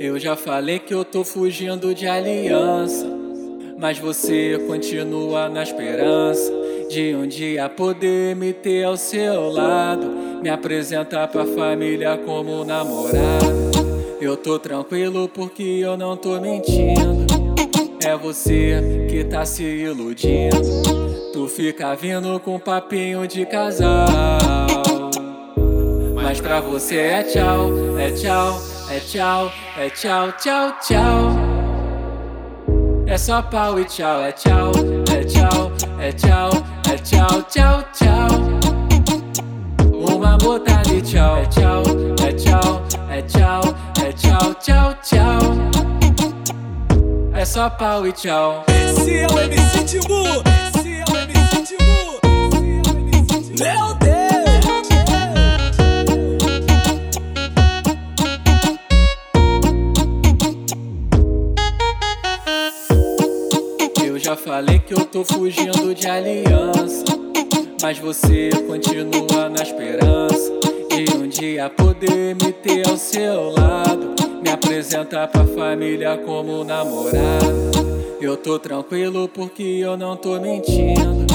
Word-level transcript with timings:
Eu 0.00 0.16
já 0.16 0.36
falei 0.36 0.78
que 0.78 0.94
eu 0.94 1.04
tô 1.04 1.24
fugindo 1.24 1.92
de 1.92 2.06
aliança, 2.06 3.04
mas 3.76 3.98
você 3.98 4.56
continua 4.68 5.48
na 5.48 5.64
esperança 5.64 6.52
de 6.88 7.16
um 7.16 7.26
dia 7.26 7.68
poder 7.68 8.36
me 8.36 8.52
ter 8.52 8.84
ao 8.84 8.96
seu 8.96 9.50
lado, 9.50 10.06
me 10.40 10.48
apresentar 10.48 11.26
pra 11.26 11.44
família 11.44 12.16
como 12.16 12.64
namorado. 12.64 13.72
Eu 14.20 14.36
tô 14.36 14.56
tranquilo 14.56 15.28
porque 15.28 15.64
eu 15.64 15.96
não 15.96 16.16
tô 16.16 16.40
mentindo. 16.40 17.26
É 18.00 18.16
você 18.16 19.06
que 19.10 19.24
tá 19.24 19.44
se 19.44 19.64
iludindo. 19.64 20.62
Tu 21.32 21.48
fica 21.48 21.96
vindo 21.96 22.38
com 22.38 22.56
papinho 22.56 23.26
de 23.26 23.44
casal. 23.44 24.06
Mas 26.14 26.40
pra 26.40 26.60
você 26.60 26.96
é 26.98 27.22
tchau, 27.24 27.98
é 27.98 28.10
tchau, 28.12 28.60
é 28.90 29.00
tchau, 29.00 29.52
é 29.76 29.90
tchau, 29.90 30.32
tchau, 30.32 30.72
tchau. 30.80 31.36
É 33.06 33.16
só 33.16 33.42
pau 33.42 33.78
e 33.78 33.84
tchau, 33.84 34.22
é 34.22 34.32
tchau, 34.32 34.72
é 35.10 35.24
tchau, 35.24 35.72
é 35.98 36.12
tchau, 36.12 36.50
é 36.90 36.96
tchau, 36.98 37.42
tchau, 37.42 37.84
tchau. 37.92 38.28
Uma 39.92 40.36
botada 40.38 40.82
de 40.88 41.02
tchau, 41.02 41.36
é 41.38 41.46
tchau, 41.46 41.82
é 42.26 42.32
tchau, 42.32 42.82
é 43.10 43.22
tchau, 43.22 43.60
é 44.02 44.12
tchau, 44.12 44.54
tchau, 44.54 44.94
tchau. 45.02 45.38
É 47.34 47.44
só 47.44 47.70
pau 47.70 48.06
e 48.06 48.12
tchau. 48.12 48.64
Esse 48.68 49.20
é 49.20 49.26
o 49.26 49.38
MC 49.38 49.84
Timu, 49.84 50.24
esse 50.74 51.00
é 51.00 51.04
o 51.10 51.16
MC 51.16 51.37
já 64.28 64.36
falei 64.36 64.78
que 64.78 64.92
eu 64.92 65.06
tô 65.06 65.24
fugindo 65.24 65.94
de 65.94 66.06
aliança, 66.06 67.02
mas 67.80 67.98
você 67.98 68.50
continua 68.66 69.48
na 69.48 69.62
esperança 69.62 70.52
de 70.90 71.16
um 71.16 71.26
dia 71.26 71.70
poder 71.70 72.34
me 72.34 72.52
ter 72.52 72.86
ao 72.86 72.98
seu 72.98 73.48
lado, 73.48 74.14
me 74.42 74.50
apresentar 74.50 75.28
pra 75.28 75.46
família 75.46 76.18
como 76.18 76.62
namorado. 76.62 78.18
Eu 78.20 78.36
tô 78.36 78.58
tranquilo 78.58 79.30
porque 79.30 79.62
eu 79.62 79.96
não 79.96 80.14
tô 80.14 80.38
mentindo. 80.38 81.26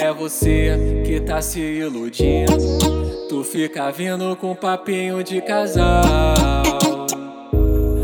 É 0.00 0.10
você 0.10 1.02
que 1.04 1.20
tá 1.20 1.42
se 1.42 1.60
iludindo. 1.60 2.56
Tu 3.28 3.44
fica 3.44 3.90
vindo 3.90 4.34
com 4.36 4.54
papinho 4.54 5.22
de 5.22 5.42
casal. 5.42 5.92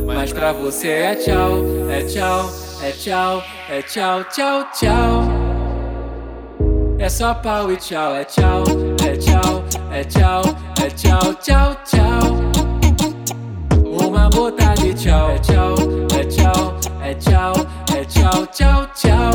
Mas 0.05 0.31
pra 0.31 0.53
você 0.53 0.89
é 0.89 1.15
tchau, 1.15 1.65
é 1.91 2.03
tchau, 2.05 2.51
é 2.83 2.92
tchau, 2.92 3.42
é 3.69 3.83
tchau, 3.83 4.25
tchau, 4.25 4.64
tchau. 4.73 5.23
É 6.98 7.09
só 7.09 7.34
pau 7.34 7.70
e 7.73 7.77
tchau, 7.77 8.14
é 8.14 8.25
tchau, 8.25 8.64
é 9.05 9.17
tchau, 9.17 9.64
é 9.91 10.05
tchau, 10.05 10.42
é 10.83 10.91
tchau, 10.91 11.34
tchau, 11.34 11.77
tchau. 11.84 12.20
Uma 13.84 14.28
botada 14.31 14.81
de 14.81 14.95
tchau, 14.95 15.31
é 15.31 15.39
tchau, 15.39 15.75
é 16.19 16.25
tchau, 16.25 16.77
é 17.03 17.14
tchau, 17.14 17.53
é 17.97 18.05
tchau, 18.05 18.47
tchau, 18.47 18.86
tchau. 18.95 19.31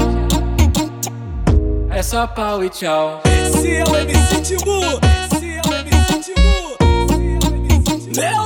É 1.92 2.02
só 2.04 2.28
pau 2.28 2.64
e 2.64 2.70
tchau. 2.70 3.22
Esse 3.26 3.78
é 3.78 3.84
o 3.84 3.96
MC 3.96 4.42
Timu, 4.42 4.82
esse 5.32 5.56
é 5.56 5.62
o 5.62 5.74
MC 5.74 6.34
Timu, 6.34 6.78
Meu 8.16 8.32
Deus! 8.32 8.45